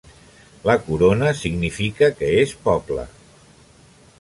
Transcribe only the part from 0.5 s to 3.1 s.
La corona significa que és poble.